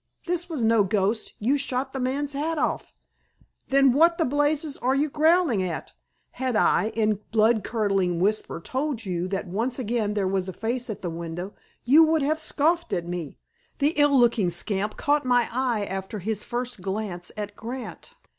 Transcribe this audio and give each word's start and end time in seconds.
"This 0.25 0.49
was 0.49 0.63
no 0.63 0.83
ghost. 0.83 1.35
You 1.37 1.57
shot 1.59 1.93
the 1.93 1.99
man's 1.99 2.33
hat 2.33 2.57
off." 2.57 2.91
"Then 3.67 3.93
what 3.93 4.17
the 4.17 4.25
blazes 4.25 4.75
are 4.79 4.95
you 4.95 5.09
growling 5.11 5.61
at? 5.61 5.93
Had 6.31 6.55
I, 6.55 6.89
in 6.95 7.19
blood 7.31 7.63
curdling 7.63 8.19
whisper, 8.19 8.59
told 8.59 9.05
you 9.05 9.27
that 9.27 9.45
once 9.45 9.77
again 9.77 10.15
there 10.15 10.27
was 10.27 10.49
a 10.49 10.53
face 10.53 10.89
at 10.89 11.03
the 11.03 11.11
window, 11.11 11.53
you 11.83 12.01
would 12.03 12.23
have 12.23 12.39
scoffed 12.39 12.93
at 12.93 13.07
me. 13.07 13.37
The 13.77 13.89
ill 13.89 14.17
looking 14.17 14.49
scamp 14.49 14.97
caught 14.97 15.23
my 15.23 15.47
eye 15.51 15.85
after 15.85 16.17
his 16.17 16.43
first 16.43 16.81
glance 16.81 17.31
at 17.37 17.55
Grant. 17.55 18.15